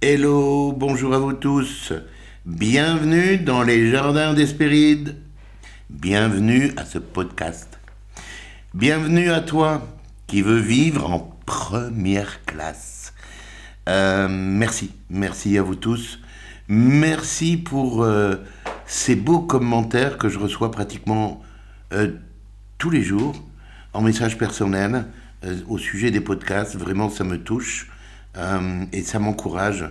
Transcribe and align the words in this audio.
Hello, 0.00 0.72
bonjour 0.72 1.12
à 1.12 1.18
vous 1.18 1.34
tous. 1.34 1.92
Bienvenue 2.46 3.36
dans 3.36 3.62
les 3.62 3.90
jardins 3.90 4.32
d'Espéride. 4.32 5.16
Bienvenue 5.90 6.72
à 6.78 6.86
ce 6.86 6.98
podcast. 6.98 7.78
Bienvenue 8.72 9.30
à 9.30 9.42
toi 9.42 9.86
qui 10.26 10.40
veux 10.40 10.60
vivre 10.60 11.10
en 11.10 11.38
première 11.44 12.42
classe. 12.46 13.12
Euh, 13.90 14.28
merci, 14.30 14.92
merci 15.10 15.58
à 15.58 15.62
vous 15.62 15.76
tous. 15.76 16.20
Merci 16.68 17.58
pour 17.58 18.02
euh, 18.02 18.36
ces 18.86 19.14
beaux 19.14 19.40
commentaires 19.40 20.16
que 20.16 20.30
je 20.30 20.38
reçois 20.38 20.70
pratiquement 20.70 21.42
tous 22.78 22.90
les 22.90 23.02
jours 23.02 23.34
en 23.92 24.02
message 24.02 24.38
personnel 24.38 25.06
au 25.68 25.78
sujet 25.78 26.10
des 26.10 26.20
podcasts. 26.20 26.76
Vraiment, 26.76 27.10
ça 27.10 27.24
me 27.24 27.42
touche 27.42 27.90
et 28.92 29.02
ça 29.02 29.18
m'encourage 29.18 29.84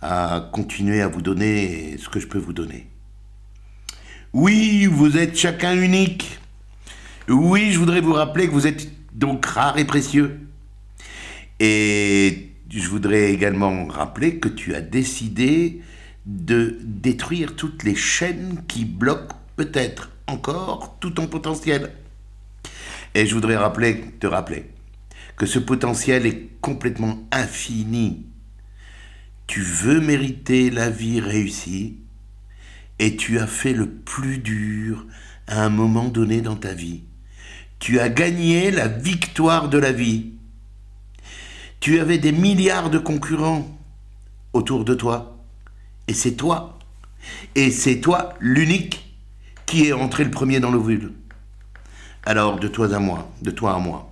à 0.00 0.48
continuer 0.52 1.02
à 1.02 1.08
vous 1.08 1.22
donner 1.22 1.96
ce 1.98 2.08
que 2.08 2.20
je 2.20 2.26
peux 2.26 2.38
vous 2.38 2.52
donner. 2.52 2.86
Oui, 4.32 4.86
vous 4.86 5.16
êtes 5.16 5.36
chacun 5.36 5.74
unique. 5.80 6.38
Oui, 7.28 7.72
je 7.72 7.78
voudrais 7.78 8.00
vous 8.00 8.12
rappeler 8.12 8.46
que 8.46 8.52
vous 8.52 8.66
êtes 8.66 8.88
donc 9.14 9.44
rare 9.46 9.78
et 9.78 9.84
précieux. 9.84 10.38
Et 11.60 12.52
je 12.70 12.88
voudrais 12.88 13.32
également 13.32 13.86
rappeler 13.86 14.38
que 14.38 14.48
tu 14.48 14.74
as 14.74 14.80
décidé 14.80 15.82
de 16.26 16.78
détruire 16.84 17.56
toutes 17.56 17.82
les 17.82 17.94
chaînes 17.94 18.62
qui 18.68 18.84
bloquent 18.84 19.36
peut-être 19.56 20.10
encore 20.28 20.96
tout 21.00 21.10
ton 21.10 21.26
potentiel. 21.26 21.92
Et 23.14 23.26
je 23.26 23.34
voudrais 23.34 23.56
te 24.20 24.26
rappeler 24.26 24.70
que 25.36 25.46
ce 25.46 25.58
potentiel 25.58 26.26
est 26.26 26.60
complètement 26.60 27.26
infini. 27.32 28.26
Tu 29.46 29.62
veux 29.62 30.00
mériter 30.00 30.70
la 30.70 30.90
vie 30.90 31.20
réussie 31.20 31.96
et 32.98 33.16
tu 33.16 33.38
as 33.38 33.46
fait 33.46 33.72
le 33.72 33.88
plus 33.88 34.38
dur 34.38 35.06
à 35.46 35.64
un 35.64 35.70
moment 35.70 36.08
donné 36.08 36.42
dans 36.42 36.56
ta 36.56 36.74
vie. 36.74 37.02
Tu 37.78 37.98
as 38.00 38.08
gagné 38.08 38.70
la 38.70 38.88
victoire 38.88 39.68
de 39.68 39.78
la 39.78 39.92
vie. 39.92 40.32
Tu 41.80 42.00
avais 42.00 42.18
des 42.18 42.32
milliards 42.32 42.90
de 42.90 42.98
concurrents 42.98 43.66
autour 44.52 44.84
de 44.84 44.94
toi. 44.94 45.38
Et 46.08 46.14
c'est 46.14 46.34
toi. 46.34 46.78
Et 47.54 47.70
c'est 47.70 48.00
toi 48.00 48.34
l'unique 48.40 49.07
qui 49.68 49.86
est 49.86 49.92
entré 49.92 50.24
le 50.24 50.30
premier 50.30 50.60
dans 50.60 50.70
l'ovule? 50.70 51.12
Alors, 52.24 52.58
de 52.58 52.68
toi 52.68 52.92
à 52.94 52.98
moi, 52.98 53.30
de 53.42 53.50
toi 53.50 53.74
à 53.74 53.78
moi. 53.78 54.10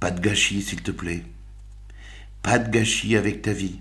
Pas 0.00 0.10
de 0.10 0.18
gâchis, 0.18 0.62
s'il 0.62 0.82
te 0.82 0.90
plaît. 0.90 1.22
Pas 2.42 2.58
de 2.58 2.70
gâchis 2.70 3.18
avec 3.18 3.42
ta 3.42 3.52
vie. 3.52 3.80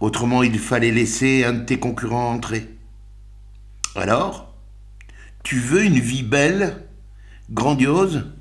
Autrement, 0.00 0.42
il 0.42 0.58
fallait 0.58 0.90
laisser 0.90 1.44
un 1.44 1.52
de 1.52 1.64
tes 1.66 1.78
concurrents 1.78 2.32
entrer. 2.32 2.70
Alors, 3.94 4.54
tu 5.42 5.58
veux 5.58 5.84
une 5.84 6.00
vie 6.00 6.22
belle, 6.22 6.86
grandiose, 7.50 8.32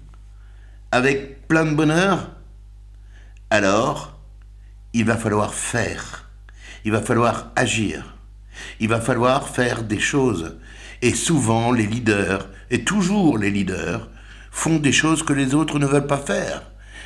avec 0.93 1.49
plein 1.49 1.65
de 1.65 1.75
bonheur? 1.75 2.31
Alors, 3.49 4.17
il 4.93 5.03
va 5.03 5.17
falloir 5.17 5.53
faire. 5.53 6.29
Il 6.85 6.93
va 6.93 7.01
falloir 7.01 7.51
agir. 7.57 8.15
Il 8.79 8.87
va 8.87 9.01
falloir 9.01 9.49
faire 9.49 9.83
des 9.83 9.99
choses. 9.99 10.57
Et 11.01 11.13
souvent, 11.13 11.71
les 11.71 11.85
leaders, 11.85 12.49
et 12.69 12.83
toujours 12.83 13.37
les 13.37 13.51
leaders, 13.51 14.09
font 14.51 14.77
des 14.77 14.91
choses 14.91 15.23
que 15.23 15.33
les 15.33 15.55
autres 15.55 15.79
ne 15.79 15.85
veulent 15.85 16.07
pas 16.07 16.17
faire. 16.17 16.63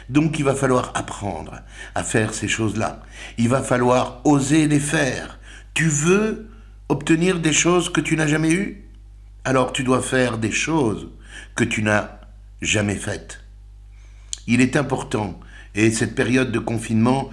Donc 0.10 0.40
il 0.40 0.46
va 0.46 0.56
falloir 0.56 0.92
apprendre 0.96 1.62
à 1.96 2.04
faire 2.04 2.34
ces 2.34 2.48
choses-là. 2.48 3.02
Il 3.38 3.50
va 3.50 3.62
falloir 3.62 4.22
oser 4.26 4.68
les 4.68 4.80
faire. 4.80 5.40
Tu 5.74 5.88
veux 5.88 6.50
obtenir 6.90 7.40
des 7.40 7.54
choses 7.54 7.92
que 7.92 8.02
tu 8.02 8.16
n'as 8.16 8.28
jamais 8.28 8.52
eues? 8.52 8.84
Alors 9.46 9.74
tu 9.74 9.84
dois 9.84 10.02
faire 10.02 10.38
des 10.38 10.52
choses 10.52 11.10
que 11.56 11.64
tu 11.64 11.84
n'as 11.84 12.10
jamais 12.62 12.96
faites. 12.96 13.42
Il 14.48 14.60
est 14.60 14.76
important, 14.76 15.40
et 15.76 15.90
cette 15.92 16.16
période 16.16 16.52
de 16.52 16.60
confinement 16.60 17.30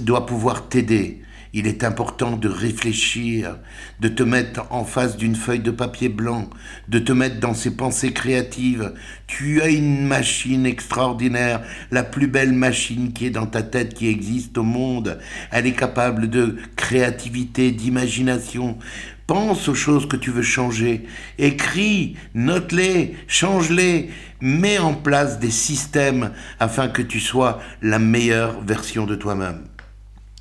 doit 0.00 0.26
pouvoir 0.26 0.68
t'aider 0.68 1.22
il 1.54 1.66
est 1.66 1.84
important 1.84 2.36
de 2.36 2.48
réfléchir, 2.48 3.58
de 4.00 4.08
te 4.08 4.22
mettre 4.22 4.64
en 4.70 4.84
face 4.84 5.18
d'une 5.18 5.36
feuille 5.36 5.60
de 5.60 5.70
papier 5.70 6.08
blanc, 6.08 6.48
de 6.88 6.98
te 6.98 7.12
mettre 7.12 7.40
dans 7.40 7.52
ces 7.52 7.76
pensées 7.76 8.12
créatives. 8.12 8.94
Tu 9.26 9.60
as 9.60 9.68
une 9.68 10.06
machine 10.06 10.64
extraordinaire, 10.64 11.62
la 11.90 12.04
plus 12.04 12.26
belle 12.26 12.52
machine 12.52 13.12
qui 13.12 13.26
est 13.26 13.30
dans 13.30 13.46
ta 13.46 13.62
tête 13.62 13.92
qui 13.92 14.08
existe 14.08 14.56
au 14.56 14.62
monde. 14.62 15.18
Elle 15.50 15.66
est 15.66 15.72
capable 15.72 16.30
de 16.30 16.56
créativité, 16.76 17.70
d'imagination. 17.70 18.78
Pense 19.26 19.68
aux 19.68 19.74
choses 19.74 20.08
que 20.08 20.16
tu 20.16 20.30
veux 20.30 20.42
changer. 20.42 21.06
Écris, 21.38 22.16
note-les, 22.34 23.14
change-les. 23.26 24.10
Mets 24.40 24.78
en 24.78 24.94
place 24.94 25.38
des 25.38 25.50
systèmes 25.50 26.32
afin 26.58 26.88
que 26.88 27.02
tu 27.02 27.20
sois 27.20 27.60
la 27.82 27.98
meilleure 27.98 28.60
version 28.62 29.06
de 29.06 29.14
toi-même. 29.14 29.64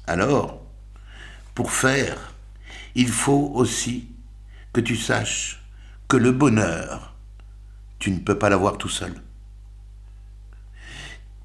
Alors, 0.07 0.60
pour 1.61 1.71
faire, 1.71 2.33
il 2.95 3.07
faut 3.07 3.51
aussi 3.53 4.07
que 4.73 4.81
tu 4.81 4.95
saches 4.95 5.63
que 6.07 6.17
le 6.17 6.31
bonheur, 6.31 7.13
tu 7.99 8.09
ne 8.09 8.17
peux 8.17 8.39
pas 8.39 8.49
l'avoir 8.49 8.79
tout 8.79 8.89
seul. 8.89 9.13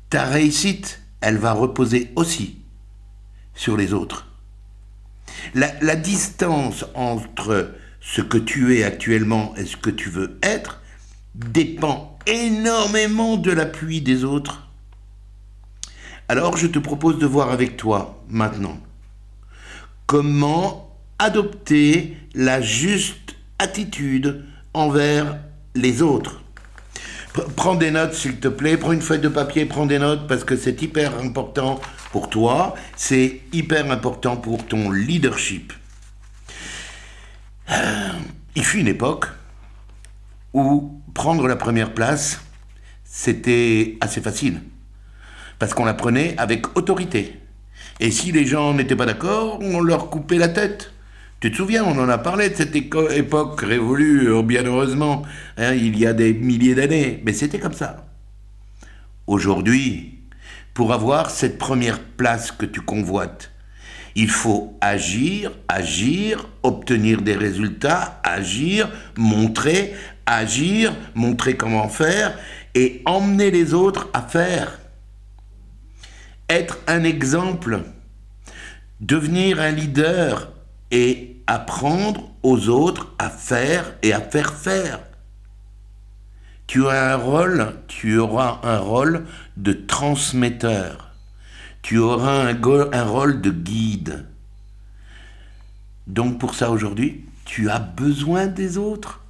Ta 0.09 0.25
réussite, 0.25 1.03
elle 1.21 1.37
va 1.37 1.53
reposer 1.53 2.13
aussi 2.17 2.57
sur 3.55 3.77
les 3.77 3.93
autres. 3.93 4.27
La, 5.55 5.71
la, 5.83 5.97
distance 5.97 6.87
entre 6.95 7.75
ce 8.01 8.23
que 8.23 8.39
tu 8.39 8.79
es 8.79 8.85
actuellement 8.85 9.55
et 9.57 9.67
ce 9.67 9.77
que 9.77 9.91
tu 9.91 10.09
veux 10.09 10.39
être 10.43 10.81
dépend 11.35 12.19
énormément 12.25 13.37
de 13.37 13.51
l'appui 13.51 14.01
des 14.01 14.25
autres. 14.25 14.67
Alors 16.29 16.57
je 16.57 16.69
te 16.69 16.79
propose 16.79 17.19
de 17.19 17.27
voir 17.27 17.51
avec 17.51 17.77
toi 17.77 18.25
maintenant 18.31 18.79
comment 20.07 20.97
adopter 21.19 22.17
la 22.35 22.61
juste 22.61 23.37
attitude 23.59 24.45
envers 24.75 25.39
les 25.75 26.03
autres. 26.03 26.43
Prends 27.55 27.75
des 27.75 27.91
notes, 27.91 28.15
s'il 28.15 28.41
te 28.41 28.49
plaît. 28.49 28.77
Prends 28.77 28.93
une 28.93 29.03
feuille 29.03 29.21
de 29.21 29.29
papier, 29.29 29.67
prends 29.67 29.87
des 29.87 29.99
notes 29.99 30.27
parce 30.27 30.45
que 30.45 30.57
c'est 30.57 30.81
hyper 30.81 31.19
important 31.19 31.81
pour 32.11 32.31
toi. 32.31 32.75
C'est 32.97 33.41
hyper 33.53 33.91
important 33.91 34.37
pour 34.37 34.67
ton 34.67 34.91
leadership. 34.91 35.73
Euh, 37.71 38.13
il 38.55 38.65
fut 38.65 38.79
une 38.79 38.89
époque 38.89 39.27
où 40.55 41.03
prendre 41.13 41.47
la 41.47 41.57
première 41.57 41.93
place, 41.93 42.41
c'était 43.05 43.99
assez 44.01 44.21
facile. 44.21 44.63
Parce 45.59 45.75
qu'on 45.75 45.85
la 45.85 45.95
prenait 45.95 46.35
avec 46.39 46.77
autorité. 46.77 47.39
Et 48.01 48.11
si 48.11 48.33
les 48.33 48.47
gens 48.47 48.75
n'étaient 48.75 48.97
pas 48.97 49.07
d'accord, 49.07 49.59
on 49.63 49.81
leur 49.81 50.11
coupait 50.11 50.39
la 50.39 50.49
tête. 50.49 50.93
Tu 51.41 51.51
te 51.51 51.57
souviens, 51.57 51.85
on 51.85 51.99
en 51.99 52.09
a 52.09 52.19
parlé 52.19 52.51
de 52.51 52.55
cette 52.55 52.75
époque 52.75 53.61
révolue, 53.61 54.29
euh, 54.29 54.43
bien 54.43 54.65
heureusement, 54.65 55.23
hein, 55.59 55.75
il 55.75 55.99
y 55.99 56.07
a 56.07 56.13
des 56.13 56.33
milliers 56.35 56.75
d'années, 56.75 57.23
mais 57.25 57.33
c'était 57.33 57.59
comme 57.59 57.75
ça. 57.75 58.07
Aujourd'hui, 59.27 60.19
pour 60.73 60.93
avoir 60.93 61.31
cette 61.31 61.59
première 61.59 62.01
place 62.01 62.53
que 62.53 62.67
tu 62.67 62.81
convoites, 62.81 63.51
il 64.15 64.31
faut 64.31 64.79
agir, 64.81 65.53
agir, 65.69 66.49
obtenir 66.63 67.21
des 67.21 67.37
résultats, 67.37 68.21
agir, 68.23 68.91
montrer, 69.17 69.95
agir, 70.25 70.95
montrer 71.15 71.57
comment 71.57 71.89
faire 71.89 72.39
et 72.75 73.03
emmener 73.05 73.51
les 73.51 73.75
autres 73.75 74.09
à 74.15 74.23
faire 74.23 74.79
être 76.49 76.79
un 76.87 77.05
exemple, 77.05 77.83
devenir 79.01 79.61
un 79.61 79.71
leader 79.71 80.53
et 80.91 81.43
apprendre 81.47 82.31
aux 82.43 82.69
autres 82.69 83.15
à 83.19 83.31
faire 83.31 83.95
et 84.03 84.13
à 84.13 84.21
faire 84.21 84.55
faire. 84.55 85.01
Tu 86.67 86.87
as 86.89 87.15
un 87.15 87.17
rôle, 87.17 87.75
tu 87.87 88.19
auras 88.19 88.61
un 88.65 88.79
rôle 88.79 89.27
de 89.57 89.73
transmetteur. 89.73 91.13
Tu 91.83 91.99
auras 91.99 92.49
un, 92.51 92.61
un 92.93 93.05
rôle 93.05 93.41
de 93.41 93.51
guide. 93.51 94.27
Donc 96.09 96.41
pour 96.41 96.55
ça 96.55 96.71
aujourd'hui, 96.71 97.25
tu 97.45 97.71
as 97.71 97.79
besoin 97.79 98.47
des 98.47 98.79
autres. 98.79 99.26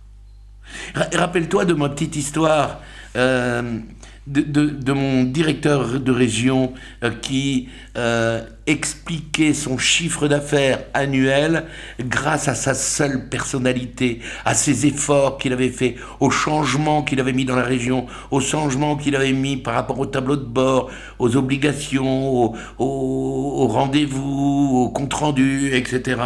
Rappelle-toi 0.95 1.65
de 1.65 1.75
ma 1.75 1.89
petite 1.89 2.17
histoire. 2.17 2.81
Euh, 3.17 3.81
de, 4.27 4.93
mon 4.93 5.23
directeur 5.23 6.01
de 6.01 6.13
région 6.13 6.73
euh, 7.05 7.11
qui 7.23 7.69
euh, 7.97 8.43
expliquait 8.67 9.55
son 9.55 9.79
chiffre 9.79 10.27
d'affaires 10.27 10.81
annuel 10.95 11.65
grâce 12.01 12.49
à 12.49 12.55
sa 12.55 12.75
seule 12.75 13.29
personnalité, 13.29 14.21
à 14.45 14.55
ses 14.55 14.87
efforts 14.87 15.39
qu'il 15.39 15.53
avait 15.53 15.69
fait, 15.69 15.97
aux 16.19 16.31
changements 16.31 17.05
qu'il 17.05 17.21
avait 17.21 17.33
mis 17.33 17.45
dans 17.45 17.57
la 17.57 17.63
région, 17.63 18.07
aux 18.31 18.41
changements 18.41 18.97
qu'il 18.97 19.15
avait 19.15 19.33
mis 19.33 19.57
par 19.57 19.75
rapport 19.75 19.99
au 20.01 20.07
tableau 20.07 20.37
de 20.37 20.45
bord, 20.45 20.91
aux 21.19 21.37
obligations, 21.37 22.53
aux 22.79 23.67
rendez-vous, 23.69 24.87
aux 24.87 24.89
comptes 24.91 25.15
rendus, 25.15 25.71
etc. 25.73 26.17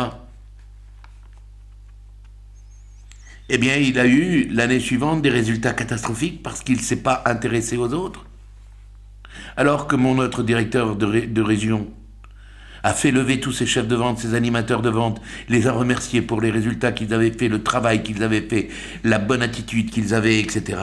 eh 3.52 3.58
bien, 3.58 3.76
il 3.76 3.98
a 3.98 4.06
eu 4.06 4.48
l'année 4.48 4.78
suivante 4.78 5.22
des 5.22 5.28
résultats 5.28 5.72
catastrophiques 5.72 6.40
parce 6.40 6.60
qu'il 6.60 6.76
ne 6.76 6.82
s'est 6.82 7.02
pas 7.02 7.22
intéressé 7.26 7.76
aux 7.76 7.92
autres. 7.92 8.24
Alors 9.56 9.88
que 9.88 9.96
mon 9.96 10.18
autre 10.18 10.44
directeur 10.44 10.94
de, 10.94 11.42
région 11.42 11.88
a 12.84 12.94
fait 12.94 13.10
lever 13.10 13.40
tous 13.40 13.50
ses 13.50 13.66
chefs 13.66 13.88
de 13.88 13.96
vente, 13.96 14.20
ses 14.20 14.34
animateurs 14.34 14.82
de 14.82 14.88
vente, 14.88 15.20
les 15.48 15.66
a 15.66 15.72
remerciés 15.72 16.22
pour 16.22 16.40
les 16.40 16.52
résultats 16.52 16.92
qu'ils 16.92 17.12
avaient 17.12 17.32
fait, 17.32 17.48
le 17.48 17.62
travail 17.62 18.04
qu'ils 18.04 18.22
avaient 18.22 18.40
fait, 18.40 18.68
la 19.02 19.18
bonne 19.18 19.42
attitude 19.42 19.90
qu'ils 19.90 20.14
avaient, 20.14 20.38
etc. 20.38 20.78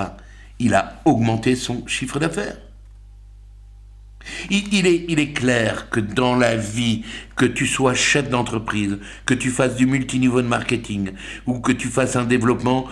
Il 0.59 0.73
a 0.73 1.01
augmenté 1.05 1.55
son 1.55 1.87
chiffre 1.87 2.19
d'affaires. 2.19 2.57
Il, 4.49 4.87
est, 4.87 5.33
clair 5.33 5.89
que 5.89 5.99
dans 5.99 6.35
la 6.35 6.55
vie, 6.55 7.03
que 7.35 7.45
tu 7.45 7.67
sois 7.67 7.93
chef 7.93 8.29
d'entreprise, 8.29 8.97
que 9.25 9.33
tu 9.33 9.49
fasses 9.49 9.75
du 9.75 9.85
multiniveau 9.85 10.41
de 10.41 10.47
marketing 10.47 11.11
ou 11.45 11.59
que 11.59 11.71
tu 11.71 11.87
fasses 11.87 12.15
un 12.15 12.25
développement 12.25 12.87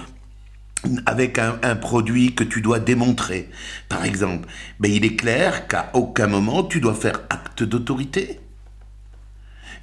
avec 1.05 1.39
un, 1.39 1.75
produit 1.75 2.35
que 2.35 2.43
tu 2.43 2.61
dois 2.61 2.79
démontrer, 2.79 3.49
par 3.89 4.05
exemple, 4.05 4.47
ben 4.79 4.91
il 4.91 5.03
est 5.03 5.15
clair 5.15 5.67
qu'à 5.67 5.89
aucun 5.93 6.27
moment 6.27 6.63
tu 6.63 6.79
dois 6.79 6.93
faire 6.93 7.21
acte 7.29 7.63
d'autorité. 7.63 8.39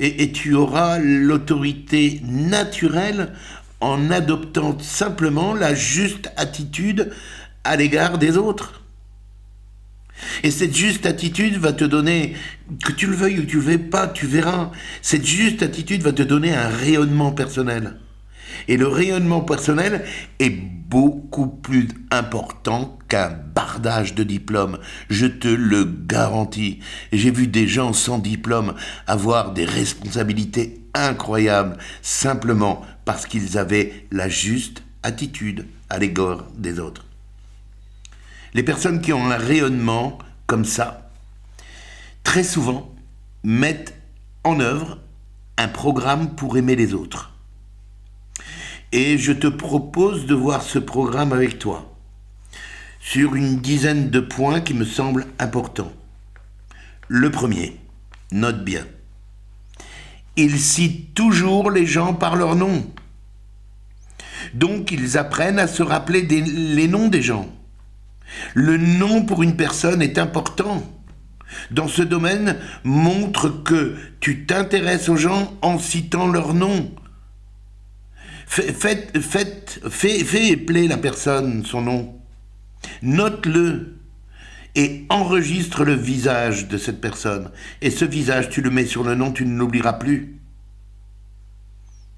Et 0.00 0.32
tu 0.32 0.54
auras 0.54 0.98
l'autorité 0.98 2.22
naturelle 2.24 3.32
en 3.80 4.10
adoptant 4.10 4.78
simplement 4.78 5.54
la 5.54 5.74
juste 5.74 6.32
attitude 6.36 7.12
à 7.64 7.76
l'égard 7.76 8.18
des 8.18 8.36
autres. 8.36 8.81
Et 10.42 10.50
cette 10.50 10.76
juste 10.76 11.06
attitude 11.06 11.56
va 11.56 11.72
te 11.72 11.84
donner, 11.84 12.34
que 12.84 12.92
tu 12.92 13.06
le 13.06 13.14
veuilles 13.14 13.40
ou 13.40 13.44
tu 13.44 13.56
le 13.56 13.62
veuilles 13.62 13.78
pas, 13.78 14.06
tu 14.08 14.26
verras, 14.26 14.70
cette 15.00 15.26
juste 15.26 15.62
attitude 15.62 16.02
va 16.02 16.12
te 16.12 16.22
donner 16.22 16.54
un 16.54 16.68
rayonnement 16.68 17.32
personnel. 17.32 17.96
Et 18.68 18.76
le 18.76 18.86
rayonnement 18.86 19.40
personnel 19.40 20.04
est 20.38 20.50
beaucoup 20.50 21.46
plus 21.46 21.88
important 22.10 22.98
qu'un 23.08 23.30
bardage 23.30 24.14
de 24.14 24.22
diplôme. 24.22 24.78
Je 25.08 25.26
te 25.26 25.48
le 25.48 25.84
garantis. 25.84 26.80
J'ai 27.12 27.30
vu 27.30 27.46
des 27.46 27.66
gens 27.66 27.92
sans 27.92 28.18
diplôme 28.18 28.74
avoir 29.06 29.52
des 29.52 29.64
responsabilités 29.64 30.82
incroyables 30.94 31.78
simplement 32.02 32.82
parce 33.04 33.26
qu'ils 33.26 33.58
avaient 33.58 34.06
la 34.10 34.28
juste 34.28 34.82
attitude 35.02 35.66
à 35.88 35.98
l'égard 35.98 36.44
des 36.56 36.78
autres. 36.78 37.04
Les 38.54 38.62
personnes 38.62 39.00
qui 39.00 39.12
ont 39.12 39.30
un 39.30 39.36
rayonnement 39.36 40.18
comme 40.46 40.66
ça, 40.66 41.10
très 42.22 42.44
souvent, 42.44 42.94
mettent 43.42 43.94
en 44.44 44.60
œuvre 44.60 44.98
un 45.56 45.68
programme 45.68 46.34
pour 46.34 46.56
aimer 46.58 46.76
les 46.76 46.92
autres. 46.92 47.32
Et 48.92 49.16
je 49.16 49.32
te 49.32 49.46
propose 49.46 50.26
de 50.26 50.34
voir 50.34 50.60
ce 50.60 50.78
programme 50.78 51.32
avec 51.32 51.58
toi 51.58 51.94
sur 53.00 53.34
une 53.34 53.58
dizaine 53.58 54.10
de 54.10 54.20
points 54.20 54.60
qui 54.60 54.74
me 54.74 54.84
semblent 54.84 55.26
importants. 55.38 55.92
Le 57.08 57.30
premier, 57.30 57.80
note 58.32 58.64
bien. 58.64 58.86
Il 60.36 60.58
cite 60.58 61.14
toujours 61.14 61.70
les 61.70 61.86
gens 61.86 62.14
par 62.14 62.36
leur 62.36 62.54
nom. 62.54 62.86
Donc 64.54 64.92
ils 64.92 65.16
apprennent 65.16 65.58
à 65.58 65.66
se 65.66 65.82
rappeler 65.82 66.22
les 66.22 66.88
noms 66.88 67.08
des 67.08 67.22
gens. 67.22 67.48
Le 68.54 68.76
nom 68.76 69.24
pour 69.24 69.42
une 69.42 69.56
personne 69.56 70.02
est 70.02 70.18
important. 70.18 70.82
Dans 71.70 71.88
ce 71.88 72.02
domaine, 72.02 72.56
montre 72.84 73.48
que 73.48 73.96
tu 74.20 74.46
t'intéresses 74.46 75.08
aux 75.08 75.16
gens 75.16 75.56
en 75.62 75.78
citant 75.78 76.26
leur 76.26 76.54
nom. 76.54 76.90
Fais, 78.46 79.08
épeler 80.50 80.88
la 80.88 80.98
personne, 80.98 81.64
son 81.64 81.82
nom. 81.82 82.14
Note-le 83.02 83.98
et 84.74 85.04
enregistre 85.08 85.84
le 85.84 85.94
visage 85.94 86.68
de 86.68 86.78
cette 86.78 87.00
personne. 87.00 87.50
Et 87.80 87.90
ce 87.90 88.04
visage, 88.04 88.48
tu 88.48 88.62
le 88.62 88.70
mets 88.70 88.86
sur 88.86 89.04
le 89.04 89.14
nom, 89.14 89.32
tu 89.32 89.44
ne 89.44 89.58
l'oublieras 89.58 89.94
plus. 89.94 90.38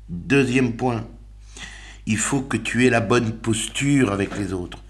Deuxième 0.08 0.74
point, 0.74 1.06
il 2.06 2.18
faut 2.18 2.42
que 2.42 2.56
tu 2.56 2.86
aies 2.86 2.90
la 2.90 3.00
bonne 3.00 3.32
posture 3.32 4.12
avec 4.12 4.36
les 4.36 4.52
autres 4.52 4.84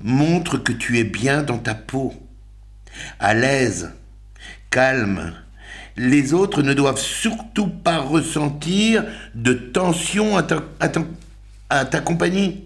montre 0.00 0.58
que 0.58 0.72
tu 0.72 0.98
es 0.98 1.04
bien 1.04 1.42
dans 1.42 1.58
ta 1.58 1.74
peau, 1.74 2.14
à 3.18 3.34
l'aise, 3.34 3.92
calme. 4.70 5.34
Les 5.96 6.32
autres 6.32 6.62
ne 6.62 6.72
doivent 6.72 7.00
surtout 7.00 7.68
pas 7.68 7.98
ressentir 7.98 9.04
de 9.34 9.52
tension 9.52 10.36
à 10.36 10.42
ta, 10.42 12.00
compagnie. 12.00 12.64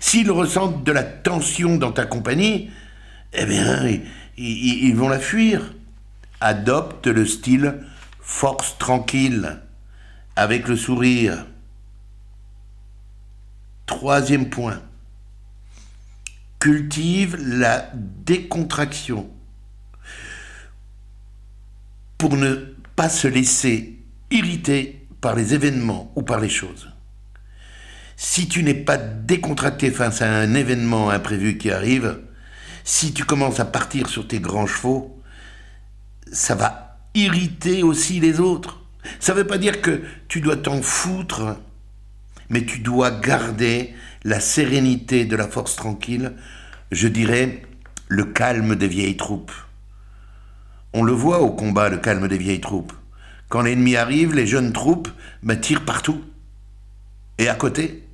S'ils 0.00 0.30
ressentent 0.30 0.84
de 0.84 0.92
la 0.92 1.02
tension 1.02 1.76
dans 1.76 1.92
ta 1.92 2.04
compagnie, 2.04 2.70
eh 3.32 3.46
bien, 3.46 3.84
ils 4.36 4.94
vont 4.94 5.08
la 5.08 5.18
fuir. 5.18 5.74
Adopte 6.40 7.08
le 7.08 7.26
style 7.26 7.74
force 8.20 8.78
tranquille, 8.78 9.58
avec 10.36 10.68
le 10.68 10.76
sourire. 10.76 11.46
Troisième 13.86 14.50
point 14.50 14.80
cultive 16.58 17.36
la 17.36 17.90
décontraction 17.94 19.30
pour 22.16 22.36
ne 22.36 22.54
pas 22.96 23.08
se 23.08 23.28
laisser 23.28 24.00
irriter 24.30 25.06
par 25.20 25.36
les 25.36 25.54
événements 25.54 26.12
ou 26.16 26.22
par 26.22 26.40
les 26.40 26.48
choses. 26.48 26.90
Si 28.16 28.48
tu 28.48 28.64
n'es 28.64 28.74
pas 28.74 28.96
décontracté 28.96 29.92
face 29.92 30.22
à 30.22 30.28
un 30.28 30.54
événement 30.54 31.10
imprévu 31.10 31.56
qui 31.56 31.70
arrive, 31.70 32.18
si 32.82 33.12
tu 33.12 33.24
commences 33.24 33.60
à 33.60 33.64
partir 33.64 34.08
sur 34.08 34.26
tes 34.26 34.40
grands 34.40 34.66
chevaux, 34.66 35.22
ça 36.32 36.56
va 36.56 36.98
irriter 37.14 37.84
aussi 37.84 38.18
les 38.18 38.40
autres. 38.40 38.82
Ça 39.20 39.32
ne 39.32 39.38
veut 39.38 39.46
pas 39.46 39.58
dire 39.58 39.80
que 39.80 40.02
tu 40.26 40.40
dois 40.40 40.56
t'en 40.56 40.82
foutre, 40.82 41.56
mais 42.50 42.64
tu 42.64 42.80
dois 42.80 43.10
garder 43.10 43.94
la 44.24 44.40
sérénité 44.40 45.24
de 45.24 45.36
la 45.36 45.48
force 45.48 45.76
tranquille, 45.76 46.32
je 46.90 47.08
dirais 47.08 47.62
le 48.08 48.24
calme 48.24 48.74
des 48.74 48.88
vieilles 48.88 49.16
troupes. 49.16 49.52
On 50.92 51.02
le 51.02 51.12
voit 51.12 51.40
au 51.40 51.50
combat, 51.50 51.88
le 51.88 51.98
calme 51.98 52.28
des 52.28 52.38
vieilles 52.38 52.60
troupes. 52.60 52.92
Quand 53.48 53.62
l'ennemi 53.62 53.96
arrive, 53.96 54.34
les 54.34 54.46
jeunes 54.46 54.72
troupes 54.72 55.08
ben, 55.42 55.58
tirent 55.58 55.84
partout. 55.84 56.22
Et 57.38 57.48
à 57.48 57.54
côté, 57.54 58.04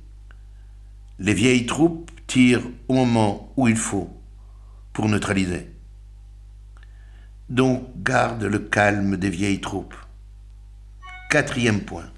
les 1.19 1.33
vieilles 1.33 1.65
troupes 1.65 2.11
tirent 2.27 2.67
au 2.87 2.93
moment 2.93 3.53
où 3.57 3.67
il 3.67 3.77
faut 3.77 4.09
pour 4.93 5.07
neutraliser. 5.07 5.69
Donc 7.49 7.87
garde 7.97 8.43
le 8.43 8.59
calme 8.59 9.17
des 9.17 9.29
vieilles 9.29 9.61
troupes. 9.61 9.95
Quatrième 11.29 11.81
point. 11.81 12.09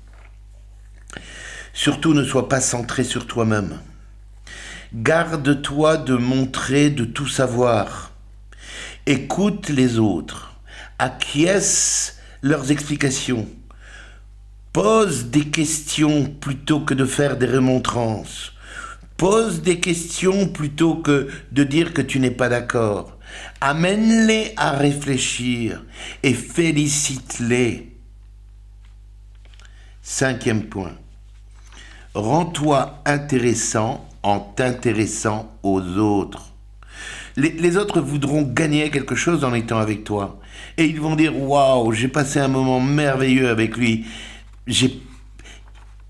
Surtout 1.77 2.15
ne 2.15 2.23
sois 2.23 2.49
pas 2.49 2.59
centré 2.59 3.03
sur 3.03 3.27
toi-même. 3.27 3.77
Garde-toi 4.95 5.97
de 5.97 6.15
montrer 6.15 6.89
de 6.89 7.05
tout 7.05 7.27
savoir. 7.27 8.13
Écoute 9.05 9.69
les 9.69 9.99
autres. 9.99 10.55
Acquiesce 10.97 12.17
leurs 12.41 12.71
explications. 12.71 13.47
Pose 14.73 15.25
des 15.25 15.49
questions 15.49 16.25
plutôt 16.25 16.79
que 16.79 16.95
de 16.95 17.05
faire 17.05 17.37
des 17.37 17.45
remontrances. 17.45 18.53
Pose 19.15 19.61
des 19.61 19.79
questions 19.79 20.47
plutôt 20.47 20.95
que 20.95 21.29
de 21.51 21.63
dire 21.63 21.93
que 21.93 22.01
tu 22.01 22.19
n'es 22.19 22.31
pas 22.31 22.49
d'accord. 22.49 23.19
Amène-les 23.61 24.53
à 24.57 24.71
réfléchir 24.71 25.85
et 26.23 26.33
félicite-les. 26.33 27.95
Cinquième 30.01 30.63
point 30.63 30.95
rends-toi 32.17 33.01
intéressant 33.05 34.09
en 34.23 34.39
t'intéressant 34.39 35.51
aux 35.63 35.81
autres. 35.81 36.53
Les, 37.35 37.77
autres 37.77 38.01
voudront 38.01 38.41
gagner 38.41 38.89
quelque 38.89 39.13
chose 39.13 39.43
en 39.43 39.53
étant 39.53 39.77
avec 39.77 40.03
toi. 40.03 40.39
Et 40.77 40.85
ils 40.85 40.99
vont 40.99 41.15
dire 41.15 41.39
Waouh, 41.39 41.91
j'ai 41.93 42.07
passé 42.07 42.39
un 42.39 42.47
moment 42.47 42.79
merveilleux 42.79 43.49
avec 43.49 43.77
lui. 43.77 44.05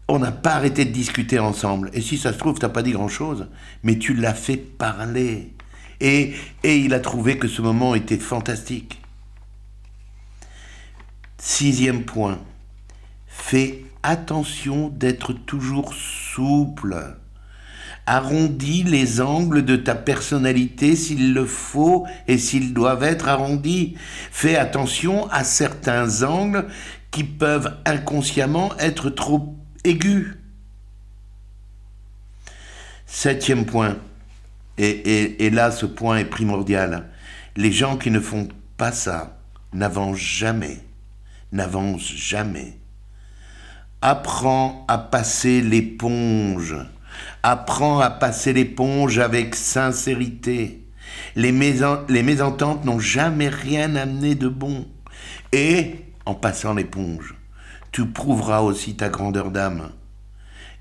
on 0.07 0.19
n'a 0.19 0.31
pas 0.31 0.53
arrêté 0.53 0.85
de 0.85 0.91
discuter 0.91 1.37
ensemble. 1.37 1.89
Et 1.93 2.01
si 2.01 2.17
ça 2.17 2.31
se 2.31 2.37
trouve, 2.37 2.57
t'as 2.57 2.69
pas 2.69 2.81
dit 2.81 2.91
grand-chose, 2.91 3.47
mais 3.83 3.97
tu 3.97 4.13
l'as 4.13 4.33
fait 4.33 4.55
parler. 4.55 5.51
Et, 5.99 6.33
et 6.63 6.77
il 6.77 6.93
a 6.93 7.01
trouvé 7.01 7.37
que 7.37 7.49
ce 7.49 7.61
moment 7.61 7.93
était 7.93 8.17
fantastique. 8.17 9.01
Sixième 11.37 12.03
point, 12.03 12.39
fais 13.27 13.83
attention 14.03 14.89
d'être 14.89 15.33
toujours 15.33 15.93
souple. 15.93 17.17
Arrondis 18.05 18.83
les 18.83 19.19
angles 19.19 19.65
de 19.65 19.75
ta 19.75 19.93
personnalité 19.93 20.95
s'il 20.95 21.33
le 21.33 21.45
faut 21.45 22.07
et 22.27 22.37
s'ils 22.37 22.73
doivent 22.73 23.03
être 23.03 23.27
arrondis. 23.27 23.95
Fais 24.31 24.55
attention 24.55 25.29
à 25.29 25.43
certains 25.43 26.23
angles 26.23 26.67
qui 27.11 27.25
peuvent 27.25 27.77
inconsciemment 27.85 28.71
être 28.79 29.09
trop 29.09 29.55
aigus. 29.83 30.37
Septième 33.05 33.65
point, 33.65 33.97
et, 34.77 35.49
là 35.49 35.71
ce 35.71 35.85
point 35.85 36.17
est 36.17 36.25
primordial, 36.25 37.09
les 37.55 37.71
gens 37.71 37.97
qui 37.97 38.11
ne 38.11 38.19
font 38.19 38.47
pas 38.77 38.91
ça 38.91 39.39
n'avancent 39.73 40.17
jamais, 40.17 40.79
n'avancent 41.51 42.13
jamais. 42.13 42.77
Apprends 44.01 44.85
à 44.87 44.97
passer 44.97 45.61
l'éponge. 45.61 46.75
Apprends 47.41 47.99
à 47.99 48.09
passer 48.09 48.53
l'éponge 48.53 49.17
avec 49.19 49.55
sincérité. 49.55 50.83
Les, 51.35 51.51
mésententes 51.51 52.85
n'ont 52.85 52.99
jamais 52.99 53.49
rien 53.49 53.95
amené 53.95 54.35
de 54.35 54.47
bon. 54.47 54.87
Et, 55.51 56.05
en 56.25 56.35
passant 56.35 56.73
l'éponge, 56.73 57.35
tu 57.91 58.05
prouveras 58.05 58.61
aussi 58.61 58.95
ta 58.95 59.09
grandeur 59.09 59.49
d'âme 59.49 59.89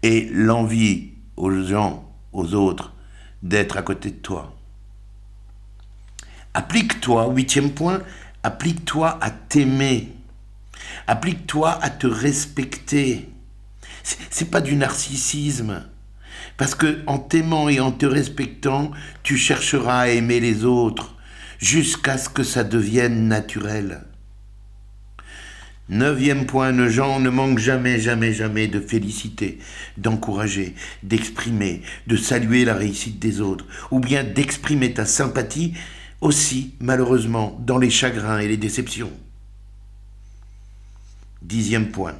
et 0.02 0.28
l'envie 0.32 1.12
aux 1.36 1.50
gens, 1.62 2.12
aux 2.32 2.54
autres, 2.54 2.92
d'être 3.42 3.76
à 3.76 3.82
côté 3.82 4.10
de 4.10 4.16
toi. 4.16 4.54
Applique-toi, 6.52 7.28
huitième 7.28 7.70
point, 7.72 8.00
applique-toi 8.42 9.18
à 9.20 9.30
t'aimer. 9.30 10.15
Applique-toi 11.06 11.78
à 11.82 11.90
te 11.90 12.06
respecter. 12.06 13.28
C'est 14.30 14.50
pas 14.50 14.60
du 14.60 14.76
narcissisme. 14.76 15.84
Parce 16.56 16.74
que 16.74 17.02
en 17.06 17.18
t'aimant 17.18 17.68
et 17.68 17.80
en 17.80 17.92
te 17.92 18.06
respectant, 18.06 18.90
tu 19.22 19.36
chercheras 19.36 20.00
à 20.00 20.08
aimer 20.08 20.40
les 20.40 20.64
autres 20.64 21.16
jusqu'à 21.58 22.18
ce 22.18 22.28
que 22.28 22.42
ça 22.42 22.64
devienne 22.64 23.28
naturel. 23.28 24.04
Neuvième 25.88 26.46
point, 26.46 26.72
le 26.72 26.88
gens 26.88 27.20
ne 27.20 27.30
manquent 27.30 27.60
jamais, 27.60 28.00
jamais, 28.00 28.32
jamais 28.32 28.66
de 28.66 28.80
féliciter, 28.80 29.60
d'encourager, 29.96 30.74
d'exprimer, 31.04 31.82
de 32.08 32.16
saluer 32.16 32.64
la 32.64 32.74
réussite 32.74 33.20
des 33.20 33.40
autres, 33.40 33.66
ou 33.92 34.00
bien 34.00 34.24
d'exprimer 34.24 34.92
ta 34.94 35.06
sympathie 35.06 35.74
aussi, 36.20 36.74
malheureusement, 36.80 37.56
dans 37.64 37.78
les 37.78 37.90
chagrins 37.90 38.40
et 38.40 38.48
les 38.48 38.56
déceptions. 38.56 39.12
Dixième 41.46 41.90
point. 41.90 42.16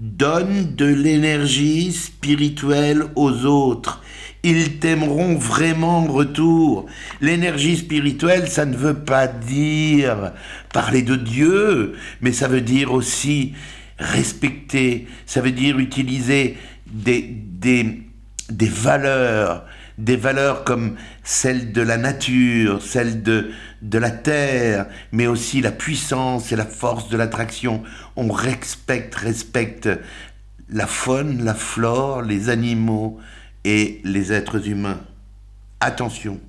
Donne 0.00 0.74
de 0.74 0.86
l'énergie 0.86 1.92
spirituelle 1.92 3.04
aux 3.14 3.44
autres. 3.44 4.02
Ils 4.42 4.80
t'aimeront 4.80 5.36
vraiment 5.36 5.98
en 5.98 6.06
retour. 6.06 6.86
L'énergie 7.20 7.76
spirituelle, 7.76 8.48
ça 8.48 8.64
ne 8.64 8.76
veut 8.76 9.04
pas 9.04 9.28
dire 9.28 10.32
parler 10.72 11.02
de 11.02 11.14
Dieu, 11.14 11.94
mais 12.20 12.32
ça 12.32 12.48
veut 12.48 12.60
dire 12.60 12.92
aussi 12.92 13.52
respecter, 14.00 15.06
ça 15.24 15.40
veut 15.40 15.52
dire 15.52 15.78
utiliser 15.78 16.56
des, 16.90 17.22
des, 17.22 18.02
des 18.50 18.68
valeurs, 18.68 19.64
des 19.98 20.16
valeurs 20.16 20.64
comme 20.64 20.96
celles 21.24 21.72
de 21.72 21.82
la 21.82 21.96
nature, 21.96 22.80
celles 22.82 23.22
de, 23.22 23.50
de 23.82 23.98
la 23.98 24.10
terre, 24.10 24.86
mais 25.12 25.26
aussi 25.26 25.60
la 25.60 25.72
puissance 25.72 26.52
et 26.52 26.56
la 26.56 26.64
force 26.64 27.08
de 27.08 27.16
l'attraction. 27.16 27.82
On 28.16 28.30
respecte, 28.30 29.16
respecte 29.16 29.88
la 30.70 30.86
faune, 30.86 31.44
la 31.44 31.54
flore, 31.54 32.22
les 32.22 32.48
animaux 32.48 33.18
et 33.64 34.00
les 34.04 34.32
êtres 34.32 34.68
humains. 34.68 35.00
Attention. 35.80 36.40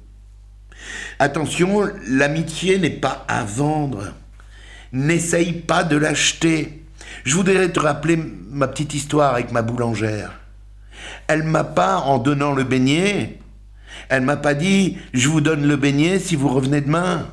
Attention, 1.18 1.89
l'amitié 2.08 2.77
n'est 2.77 2.89
pas 2.89 3.25
à 3.27 3.44
vendre. 3.44 4.13
N'essaye 4.91 5.53
pas 5.53 5.84
de 5.84 5.98
l'acheter. 5.98 6.84
Je 7.24 7.36
voudrais 7.36 7.70
te 7.70 7.79
rappeler 7.79 8.18
ma 8.50 8.68
petite 8.68 8.94
histoire 8.94 9.34
avec 9.34 9.51
ma 9.51 9.62
boulangère. 9.62 10.39
Elle 11.27 11.44
m'a 11.44 11.63
pas, 11.63 11.98
en 11.98 12.18
donnant 12.18 12.53
le 12.53 12.63
beignet, 12.63 13.38
elle 14.10 14.24
m'a 14.24 14.38
pas 14.38 14.54
dit 14.54 14.98
je 15.13 15.30
vous 15.30 15.42
donne 15.42 15.68
le 15.68 15.75
beignet 15.75 16.20
si 16.20 16.36
vous 16.36 16.50
revenez 16.50 16.82
demain. 16.82 17.28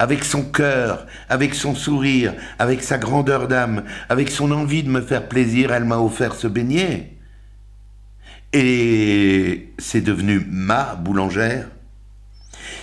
Avec 0.00 0.24
son 0.24 0.42
cœur, 0.42 1.06
avec 1.28 1.54
son 1.54 1.74
sourire, 1.74 2.34
avec 2.58 2.82
sa 2.82 2.98
grandeur 2.98 3.46
d'âme, 3.46 3.84
avec 4.08 4.30
son 4.30 4.50
envie 4.50 4.82
de 4.82 4.90
me 4.90 5.00
faire 5.00 5.28
plaisir, 5.28 5.72
elle 5.72 5.84
m'a 5.84 5.98
offert 5.98 6.34
ce 6.34 6.48
beignet. 6.48 7.12
Et 8.52 9.72
c'est 9.78 10.00
devenu 10.00 10.44
ma 10.48 10.94
boulangère. 10.94 11.68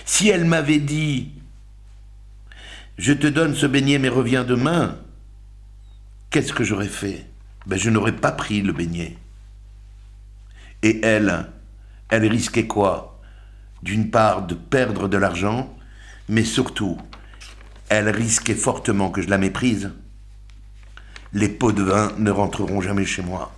Si 0.04 0.28
elle 0.28 0.44
m'avait 0.44 0.78
dit 0.78 1.32
je 2.98 3.12
te 3.12 3.26
donne 3.26 3.54
ce 3.54 3.66
beignet 3.66 3.98
mais 3.98 4.08
reviens 4.08 4.44
demain, 4.44 4.96
qu'est-ce 6.30 6.52
que 6.52 6.64
j'aurais 6.64 6.88
fait? 6.88 7.26
Ben, 7.66 7.78
Je 7.78 7.90
n'aurais 7.90 8.12
pas 8.12 8.32
pris 8.32 8.62
le 8.62 8.72
beignet. 8.72 9.16
Et 10.82 11.00
elle, 11.04 11.46
elle 12.08 12.26
risquait 12.26 12.66
quoi? 12.66 13.20
D'une 13.82 14.10
part 14.10 14.46
de 14.46 14.54
perdre 14.54 15.08
de 15.08 15.16
l'argent, 15.16 15.74
mais 16.28 16.44
surtout, 16.44 16.98
elle 17.88 18.08
risquait 18.08 18.54
fortement 18.54 19.10
que 19.10 19.22
je 19.22 19.28
la 19.28 19.38
méprise. 19.38 19.92
Les 21.32 21.48
pots 21.48 21.72
de 21.72 21.82
vin 21.82 22.12
ne 22.18 22.30
rentreront 22.30 22.80
jamais 22.80 23.04
chez 23.04 23.22
moi. 23.22 23.52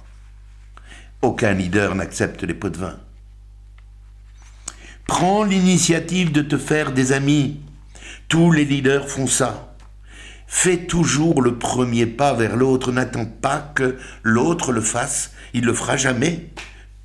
Aucun 1.22 1.52
leader 1.52 1.94
n'accepte 1.94 2.42
les 2.44 2.54
pots 2.54 2.70
de 2.70 2.78
vin. 2.78 2.98
Prends 5.06 5.42
l'initiative 5.42 6.32
de 6.32 6.42
te 6.42 6.58
faire 6.58 6.92
des 6.92 7.12
amis. 7.12 7.60
Tous 8.28 8.52
les 8.52 8.64
leaders 8.64 9.08
font 9.08 9.26
ça. 9.26 9.74
Fais 10.46 10.86
toujours 10.86 11.42
le 11.42 11.58
premier 11.58 12.06
pas 12.06 12.34
vers 12.34 12.56
l'autre. 12.56 12.92
N'attends 12.92 13.26
pas 13.26 13.72
que 13.74 13.98
l'autre 14.22 14.72
le 14.72 14.80
fasse. 14.80 15.32
Il 15.54 15.64
le 15.64 15.74
fera 15.74 15.96
jamais. 15.96 16.50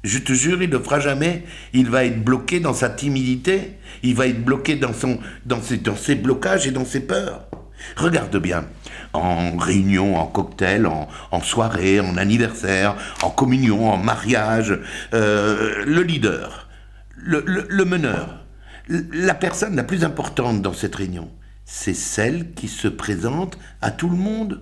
Je 0.04 0.20
te 0.20 0.34
jure, 0.34 0.62
il 0.62 0.70
ne 0.70 0.78
le 0.78 0.84
fera 0.84 1.00
jamais. 1.00 1.44
Il 1.74 1.90
va 1.90 2.04
être 2.04 2.24
bloqué 2.24 2.60
dans 2.60 2.74
sa 2.74 2.90
timidité. 2.90 3.78
Il 4.04 4.16
va 4.16 4.28
être 4.28 4.44
bloqué 4.44 4.76
dans, 4.76 4.94
son, 4.94 5.20
dans, 5.46 5.62
ses, 5.62 5.78
dans 5.78 5.96
ses 5.96 6.16
blocages 6.16 6.68
et 6.68 6.72
dans 6.72 6.86
ses 6.86 7.00
peurs. 7.00 7.48
Regarde 7.96 8.36
bien, 8.38 8.66
en 9.14 9.58
réunion, 9.58 10.18
en 10.18 10.26
cocktail, 10.26 10.88
en, 10.88 11.42
soirée, 11.42 12.00
en 12.00 12.18
anniversaire, 12.18 12.96
en 13.22 13.30
communion, 13.30 13.92
en 13.92 13.98
mariage, 13.98 14.80
euh, 15.14 15.84
le 15.86 16.02
leader, 16.02 16.70
le, 17.16 17.44
le 17.46 17.86
meneur, 17.86 18.46
la 18.88 19.34
personne 19.34 19.76
la 19.76 19.84
plus 19.84 20.04
importante 20.04 20.62
dans 20.62 20.74
cette 20.74 20.96
réunion, 20.96 21.30
c'est 21.66 21.94
celle 21.94 22.54
qui 22.54 22.68
se 22.68 22.88
présente 22.88 23.58
à 23.82 23.92
tout 23.92 24.10
le 24.10 24.18
monde 24.18 24.62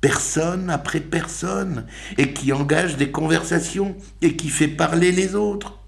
personne 0.00 0.70
après 0.70 1.00
personne, 1.00 1.86
et 2.16 2.32
qui 2.32 2.52
engage 2.52 2.96
des 2.96 3.10
conversations, 3.10 3.96
et 4.22 4.36
qui 4.36 4.48
fait 4.48 4.68
parler 4.68 5.12
les 5.12 5.34
autres. 5.34 5.78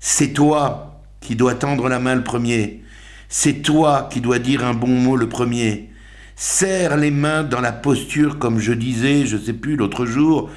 C'est 0.00 0.32
toi 0.32 1.02
qui 1.20 1.36
dois 1.36 1.54
tendre 1.54 1.88
la 1.88 1.98
main 1.98 2.14
le 2.14 2.24
premier, 2.24 2.82
c'est 3.28 3.62
toi 3.62 4.08
qui 4.10 4.20
dois 4.20 4.38
dire 4.38 4.64
un 4.64 4.74
bon 4.74 4.88
mot 4.88 5.16
le 5.16 5.28
premier. 5.28 5.90
Serre 6.36 6.96
les 6.96 7.10
mains 7.10 7.42
dans 7.42 7.60
la 7.60 7.72
posture, 7.72 8.38
comme 8.38 8.58
je 8.58 8.72
disais, 8.72 9.26
je 9.26 9.36
sais 9.36 9.52
plus, 9.52 9.76
l'autre 9.76 10.06
jour, 10.06 10.50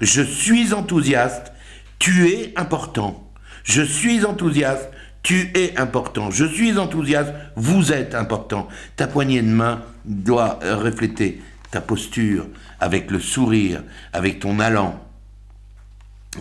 je 0.00 0.22
suis 0.22 0.72
enthousiaste, 0.72 1.52
tu 1.98 2.28
es 2.28 2.52
important. 2.56 3.28
Je 3.64 3.82
suis 3.82 4.24
enthousiaste, 4.24 4.88
tu 5.22 5.50
es 5.54 5.76
important. 5.78 6.30
Je 6.30 6.44
suis 6.44 6.78
enthousiaste, 6.78 7.34
vous 7.56 7.92
êtes 7.92 8.14
important. 8.14 8.68
Ta 8.96 9.08
poignée 9.08 9.42
de 9.42 9.48
main 9.48 9.82
doit 10.04 10.60
refléter 10.62 11.42
ta 11.70 11.80
posture, 11.80 12.46
avec 12.80 13.10
le 13.10 13.20
sourire, 13.20 13.82
avec 14.12 14.40
ton 14.40 14.58
allant. 14.60 15.00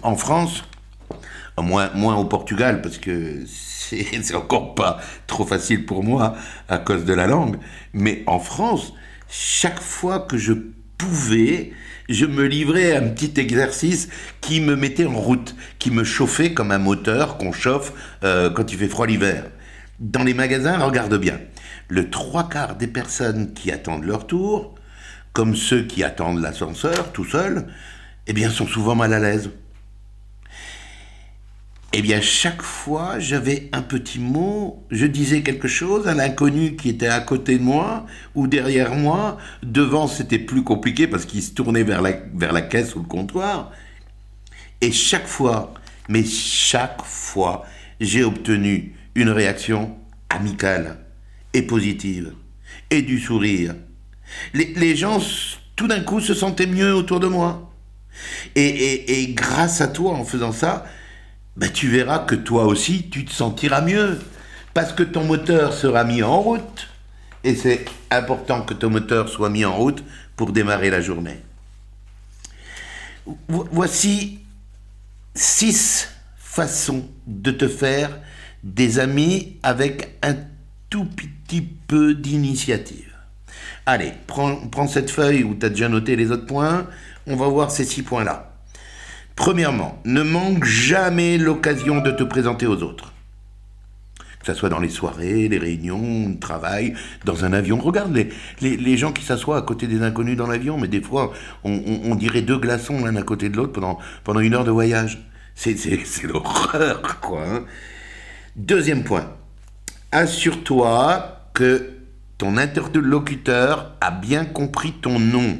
En 0.03 0.15
France, 0.15 0.63
moins, 1.61 1.89
moins 1.93 2.15
au 2.15 2.25
Portugal, 2.25 2.81
parce 2.81 2.97
que 2.97 3.43
c'est 3.45 4.35
encore 4.35 4.75
pas 4.75 4.99
trop 5.27 5.45
facile 5.45 5.85
pour 5.85 6.03
moi 6.03 6.35
à 6.69 6.77
cause 6.77 7.05
de 7.05 7.13
la 7.13 7.27
langue, 7.27 7.57
mais 7.93 8.23
en 8.27 8.39
France, 8.39 8.93
chaque 9.29 9.81
fois 9.81 10.19
que 10.19 10.37
je 10.37 10.53
pouvais, 10.97 11.73
je 12.09 12.25
me 12.25 12.45
livrais 12.45 12.93
à 12.93 12.99
un 12.99 13.09
petit 13.09 13.39
exercice 13.39 14.09
qui 14.41 14.61
me 14.61 14.75
mettait 14.75 15.05
en 15.05 15.13
route, 15.13 15.55
qui 15.79 15.91
me 15.91 16.03
chauffait 16.03 16.53
comme 16.53 16.71
un 16.71 16.77
moteur 16.77 17.37
qu'on 17.37 17.51
chauffe 17.51 17.91
euh, 18.23 18.49
quand 18.49 18.71
il 18.71 18.77
fait 18.77 18.87
froid 18.87 19.05
l'hiver. 19.05 19.45
Dans 19.99 20.23
les 20.23 20.33
magasins, 20.33 20.77
regarde 20.77 21.17
bien, 21.17 21.39
le 21.89 22.09
trois 22.09 22.47
quarts 22.47 22.75
des 22.75 22.87
personnes 22.87 23.53
qui 23.53 23.71
attendent 23.71 24.05
leur 24.05 24.27
tour 24.27 24.76
comme 25.37 25.55
ceux 25.55 25.83
qui 25.83 26.03
attendent 26.03 26.41
l'ascenseur 26.41 27.11
tout 27.11 27.23
seuls, 27.23 27.67
eh 28.25 28.33
bien, 28.33 28.49
sont 28.49 28.65
souvent 28.65 28.95
mal 28.95 29.13
à 29.13 29.19
l'aise. 29.19 29.51
Eh 31.93 32.01
bien, 32.01 32.21
chaque 32.21 32.63
fois, 32.63 33.19
j'avais 33.19 33.69
un 33.71 33.83
petit 33.83 34.17
mot, 34.17 34.83
je 34.89 35.05
disais 35.05 35.43
quelque 35.43 35.67
chose 35.67 36.07
à 36.07 36.15
l'inconnu 36.15 36.75
qui 36.75 36.89
était 36.89 37.07
à 37.07 37.19
côté 37.19 37.59
de 37.59 37.63
moi 37.63 38.07
ou 38.33 38.47
derrière 38.47 38.95
moi. 38.95 39.37
Devant, 39.61 40.07
c'était 40.07 40.39
plus 40.39 40.63
compliqué 40.63 41.05
parce 41.05 41.25
qu'il 41.25 41.43
se 41.43 41.51
tournait 41.51 41.83
vers 41.83 42.01
la, 42.01 42.13
vers 42.33 42.51
la 42.51 42.63
caisse 42.63 42.95
ou 42.95 43.01
le 43.01 43.07
comptoir. 43.07 43.71
Et 44.81 44.91
chaque 44.91 45.27
fois, 45.27 45.75
mais 46.09 46.23
chaque 46.23 47.03
fois, 47.03 47.63
j'ai 48.01 48.23
obtenu 48.23 48.95
une 49.13 49.29
réaction 49.29 49.99
amicale 50.31 50.97
et 51.53 51.61
positive 51.61 52.33
et 52.89 53.03
du 53.03 53.19
sourire. 53.19 53.75
Les, 54.53 54.95
gens, 54.95 55.19
tout 55.75 55.87
d'un 55.87 56.01
coup, 56.01 56.19
se 56.19 56.33
sentaient 56.33 56.67
mieux 56.67 56.93
autour 56.93 57.19
de 57.19 57.27
moi. 57.27 57.71
Et, 58.55 59.33
grâce 59.33 59.81
à 59.81 59.87
toi, 59.87 60.13
en 60.13 60.23
faisant 60.23 60.51
ça, 60.51 60.85
ben, 61.55 61.71
tu 61.71 61.87
verras 61.87 62.19
que 62.19 62.35
toi 62.35 62.65
aussi, 62.65 63.09
tu 63.09 63.25
te 63.25 63.33
sentiras 63.33 63.81
mieux. 63.81 64.19
Parce 64.73 64.93
que 64.93 65.03
ton 65.03 65.23
moteur 65.23 65.73
sera 65.73 66.03
mis 66.03 66.23
en 66.23 66.39
route. 66.41 66.87
Et 67.43 67.55
c'est 67.55 67.85
important 68.11 68.61
que 68.61 68.73
ton 68.73 68.89
moteur 68.89 69.29
soit 69.29 69.49
mis 69.49 69.65
en 69.65 69.75
route 69.75 70.03
pour 70.35 70.51
démarrer 70.51 70.89
la 70.89 71.01
journée. 71.01 71.41
Voici 73.47 74.39
six 75.33 76.09
façons 76.37 77.07
de 77.25 77.51
te 77.51 77.67
faire 77.67 78.17
des 78.63 78.99
amis 78.99 79.57
avec 79.63 80.17
un 80.23 80.35
tout 80.89 81.05
petit 81.05 81.61
peu 81.61 82.13
d'initiative. 82.15 83.06
Allez, 83.85 84.11
prends, 84.27 84.87
cette 84.87 85.09
feuille 85.09 85.43
où 85.43 85.55
tu 85.55 85.65
as 85.65 85.69
déjà 85.69 85.89
noté 85.89 86.15
les 86.15 86.31
autres 86.31 86.45
points. 86.45 86.87
On 87.25 87.35
va 87.35 87.47
voir 87.47 87.71
ces 87.71 87.85
six 87.85 88.03
points-là. 88.03 88.53
Premièrement, 89.35 90.01
ne 90.03 90.23
manque 90.23 90.65
jamais 90.65 91.37
l'occasion 91.37 92.01
de 92.01 92.11
te 92.11 92.23
présenter 92.23 92.65
aux 92.65 92.81
autres. 92.83 93.13
Que 94.39 94.45
ce 94.47 94.53
soit 94.53 94.69
dans 94.69 94.79
les 94.79 94.89
soirées, 94.89 95.47
les 95.47 95.57
réunions, 95.57 96.29
le 96.29 96.39
travail, 96.39 96.95
dans 97.25 97.45
un 97.45 97.53
avion. 97.53 97.79
Regarde 97.79 98.13
les, 98.13 98.77
les, 98.77 98.97
gens 98.97 99.11
qui 99.11 99.23
s'assoient 99.23 99.57
à 99.57 99.61
côté 99.61 99.87
des 99.87 100.01
inconnus 100.01 100.37
dans 100.37 100.47
l'avion, 100.47 100.77
mais 100.77 100.87
des 100.87 101.01
fois, 101.01 101.33
on, 101.63 102.15
dirait 102.15 102.41
deux 102.41 102.57
glaçons 102.57 103.05
l'un 103.05 103.15
à 103.15 103.23
côté 103.23 103.49
de 103.49 103.57
l'autre 103.57 103.73
pendant, 103.73 103.99
pendant 104.23 104.39
une 104.39 104.53
heure 104.53 104.63
de 104.63 104.71
voyage. 104.71 105.19
C'est 105.55 105.75
l'horreur, 106.23 107.19
quoi. 107.19 107.43
Hein. 107.47 107.65
Deuxième 108.55 109.03
point, 109.03 109.27
assure-toi 110.11 111.41
que 111.53 111.96
ton 112.37 112.57
interlocuteur 112.57 113.95
a 113.99 114.11
bien 114.11 114.45
compris 114.45 114.93
ton 114.93 115.19
nom. 115.19 115.59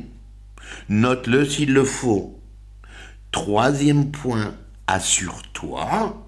Note-le 0.89 1.45
s'il 1.45 1.73
le 1.73 1.83
faut. 1.83 2.39
Troisième 3.31 4.11
point, 4.11 4.55
assure-toi 4.87 6.27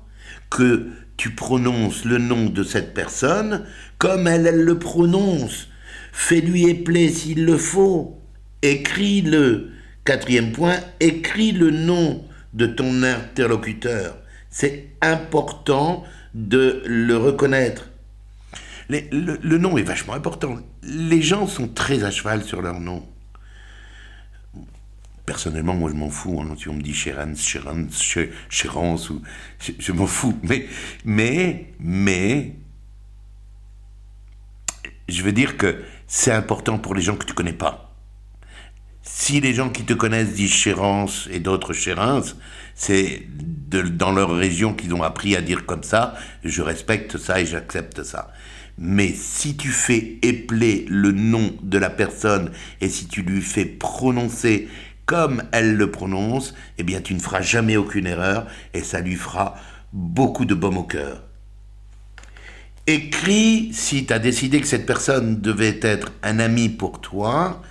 que 0.49 0.89
tu 1.17 1.31
prononces 1.31 2.05
le 2.05 2.17
nom 2.17 2.45
de 2.45 2.63
cette 2.63 2.93
personne 2.93 3.65
comme 3.97 4.27
elle, 4.27 4.63
le 4.63 4.79
prononce. 4.79 5.67
Fais-lui 6.11 6.69
épeler 6.69 7.09
s'il 7.09 7.45
le 7.45 7.57
faut. 7.57 8.19
Écris-le. 8.61 9.71
Quatrième 10.05 10.51
point, 10.51 10.77
écris 10.99 11.51
le 11.51 11.69
nom 11.69 12.23
de 12.53 12.65
ton 12.65 13.03
interlocuteur. 13.03 14.17
C'est 14.49 14.87
important 15.01 16.03
de 16.33 16.81
le 16.85 17.15
reconnaître. 17.17 17.88
Le, 18.89 19.57
nom 19.57 19.77
est 19.77 19.83
vachement 19.83 20.13
important. 20.13 20.57
Les 20.83 21.21
gens 21.21 21.47
sont 21.47 21.67
très 21.67 22.03
à 22.03 22.11
cheval 22.11 22.43
sur 22.43 22.61
leur 22.61 22.79
nom. 22.79 23.07
Personnellement, 25.25 25.75
moi, 25.75 25.91
je 25.91 25.95
m'en 25.95 26.09
fous. 26.09 26.41
Hein. 26.41 26.55
Si 26.57 26.69
on 26.69 26.73
me 26.73 26.81
dit 26.81 26.93
Chérance, 26.93 27.39
Chérance, 27.39 28.15
Chérance, 28.49 29.09
ou... 29.11 29.21
Je, 29.77 29.91
m'en 29.91 30.07
fous. 30.07 30.39
Mais, 30.41 30.67
mais, 31.05 31.73
mais... 31.79 32.55
Je 35.07 35.21
veux 35.21 35.33
dire 35.33 35.57
que 35.57 35.83
c'est 36.07 36.31
important 36.31 36.79
pour 36.79 36.95
les 36.95 37.01
gens 37.01 37.15
que 37.15 37.25
tu 37.25 37.33
connais 37.33 37.53
pas. 37.53 37.95
Si 39.03 39.39
les 39.39 39.53
gens 39.53 39.69
qui 39.69 39.83
te 39.83 39.93
connaissent 39.93 40.33
disent 40.33 40.51
Chérance 40.51 41.27
et 41.31 41.39
d'autres 41.39 41.73
Chérance, 41.73 42.35
c'est 42.75 43.27
dans 43.67 44.11
leur 44.11 44.31
région 44.35 44.73
qu'ils 44.73 44.93
ont 44.93 45.03
appris 45.03 45.35
à 45.35 45.41
dire 45.41 45.65
comme 45.65 45.83
ça, 45.83 46.15
je 46.43 46.61
respecte 46.61 47.17
ça 47.17 47.39
et 47.39 47.45
j'accepte 47.45 48.03
ça. 48.03 48.31
Mais 48.81 49.13
si 49.13 49.57
tu 49.57 49.67
fais 49.67 50.19
épeler 50.21 50.85
le 50.87 51.11
nom 51.11 51.53
de 51.61 51.77
la 51.77 51.89
personne 51.89 52.51
et 52.79 52.87
si 52.87 53.07
tu 53.07 53.23
lui 53.23 53.41
fais 53.41 53.65
prononcer 53.65 54.69
comme 55.05 55.43
elle 55.51 55.75
le 55.75 55.91
prononce, 55.91 56.53
eh 56.77 56.83
bien 56.83 57.01
tu 57.01 57.13
ne 57.13 57.19
feras 57.19 57.41
jamais 57.41 57.75
aucune 57.75 58.07
erreur 58.07 58.47
et 58.73 58.81
ça 58.81 59.01
lui 59.01 59.15
fera 59.15 59.55
beaucoup 59.91 60.45
de 60.45 60.53
baume 60.53 60.77
au 60.77 60.83
cœur. 60.83 61.23
Écris, 62.87 63.71
si 63.73 64.05
tu 64.05 64.13
as 64.13 64.19
décidé 64.19 64.61
que 64.61 64.67
cette 64.67 64.85
personne 64.85 65.41
devait 65.41 65.79
être 65.81 66.13
un 66.23 66.39
ami 66.39 66.69
pour 66.69 67.01
toi, 67.01 67.61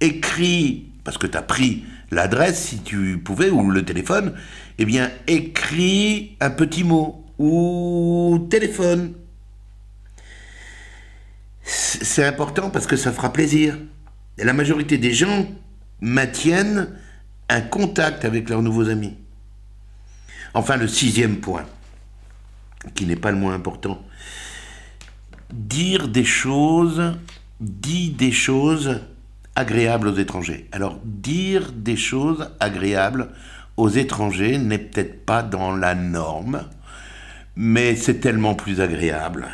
écris, 0.00 0.88
parce 1.04 1.16
que 1.16 1.28
tu 1.28 1.38
as 1.38 1.42
pris 1.42 1.84
l'adresse 2.10 2.60
si 2.60 2.78
tu 2.78 3.18
pouvais, 3.18 3.50
ou 3.50 3.70
le 3.70 3.84
téléphone, 3.84 4.34
eh 4.78 4.84
bien, 4.84 5.10
écris 5.28 6.36
un 6.40 6.50
petit 6.50 6.82
mot, 6.82 7.24
ou 7.38 8.46
téléphone. 8.50 9.12
C'est 11.68 12.24
important 12.24 12.70
parce 12.70 12.86
que 12.86 12.94
ça 12.96 13.12
fera 13.12 13.32
plaisir. 13.32 13.76
La 14.38 14.52
majorité 14.52 14.98
des 14.98 15.12
gens 15.12 15.48
maintiennent 16.00 16.88
un 17.48 17.60
contact 17.60 18.24
avec 18.24 18.48
leurs 18.48 18.62
nouveaux 18.62 18.88
amis. 18.88 19.16
Enfin, 20.54 20.76
le 20.76 20.86
sixième 20.86 21.38
point, 21.38 21.64
qui 22.94 23.04
n'est 23.04 23.16
pas 23.16 23.32
le 23.32 23.36
moins 23.36 23.52
important, 23.52 24.00
dire 25.52 26.06
des 26.06 26.24
choses, 26.24 27.14
dis 27.60 28.10
des 28.10 28.32
choses 28.32 29.00
agréable 29.56 30.06
aux 30.06 30.16
étrangers. 30.16 30.68
Alors, 30.70 31.00
dire 31.04 31.72
des 31.72 31.96
choses 31.96 32.48
agréables 32.60 33.30
aux 33.76 33.88
étrangers 33.88 34.58
n'est 34.58 34.78
peut-être 34.78 35.26
pas 35.26 35.42
dans 35.42 35.74
la 35.74 35.96
norme, 35.96 36.64
mais 37.56 37.96
c'est 37.96 38.20
tellement 38.20 38.54
plus 38.54 38.80
agréable. 38.80 39.48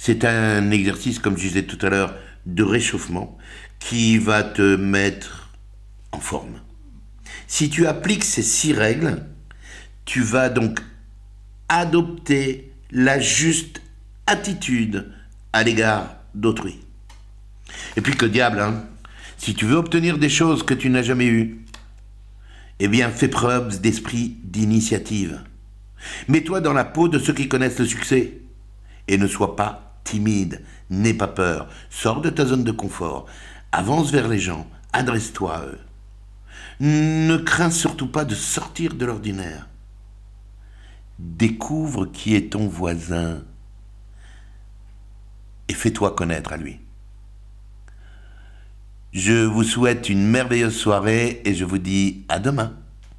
C'est 0.00 0.24
un 0.24 0.70
exercice, 0.70 1.18
comme 1.18 1.36
je 1.36 1.48
disais 1.48 1.64
tout 1.64 1.84
à 1.84 1.90
l'heure, 1.90 2.14
de 2.46 2.62
réchauffement 2.62 3.36
qui 3.80 4.16
va 4.16 4.44
te 4.44 4.76
mettre 4.76 5.50
en 6.12 6.20
forme. 6.20 6.60
Si 7.48 7.68
tu 7.68 7.84
appliques 7.84 8.22
ces 8.22 8.44
six 8.44 8.72
règles, 8.72 9.26
tu 10.04 10.22
vas 10.22 10.50
donc 10.50 10.80
adopter 11.68 12.72
la 12.92 13.18
juste 13.18 13.82
attitude 14.28 15.12
à 15.52 15.64
l'égard 15.64 16.14
d'autrui. 16.32 16.78
Et 17.96 18.00
puis 18.00 18.16
que 18.16 18.24
diable, 18.24 18.60
hein 18.60 18.84
si 19.36 19.54
tu 19.54 19.66
veux 19.66 19.76
obtenir 19.76 20.16
des 20.16 20.30
choses 20.30 20.62
que 20.62 20.74
tu 20.74 20.90
n'as 20.90 21.02
jamais 21.02 21.26
eues, 21.26 21.58
eh 22.78 22.86
bien 22.86 23.10
fais 23.10 23.28
preuve 23.28 23.80
d'esprit 23.80 24.36
d'initiative. 24.44 25.42
Mets-toi 26.28 26.60
dans 26.60 26.72
la 26.72 26.84
peau 26.84 27.08
de 27.08 27.18
ceux 27.18 27.34
qui 27.34 27.48
connaissent 27.48 27.80
le 27.80 27.84
succès. 27.84 28.38
Et 29.08 29.18
ne 29.18 29.26
sois 29.26 29.56
pas 29.56 29.87
timide, 30.08 30.62
n'aie 30.88 31.14
pas 31.14 31.28
peur, 31.28 31.68
sors 31.90 32.20
de 32.20 32.30
ta 32.30 32.46
zone 32.46 32.64
de 32.64 32.72
confort, 32.72 33.26
avance 33.72 34.10
vers 34.10 34.28
les 34.28 34.38
gens, 34.38 34.66
adresse-toi 34.92 35.54
à 35.54 35.64
eux. 35.66 35.78
Ne 36.80 37.36
crains 37.36 37.70
surtout 37.70 38.06
pas 38.06 38.24
de 38.24 38.34
sortir 38.34 38.94
de 38.94 39.04
l'ordinaire. 39.04 39.68
Découvre 41.18 42.06
qui 42.06 42.34
est 42.34 42.52
ton 42.52 42.68
voisin 42.68 43.42
et 45.68 45.74
fais-toi 45.74 46.14
connaître 46.14 46.52
à 46.52 46.56
lui. 46.56 46.80
Je 49.12 49.44
vous 49.44 49.64
souhaite 49.64 50.08
une 50.08 50.26
merveilleuse 50.26 50.76
soirée 50.76 51.42
et 51.44 51.54
je 51.54 51.64
vous 51.64 51.78
dis 51.78 52.24
à 52.28 52.38
demain. 52.38 52.76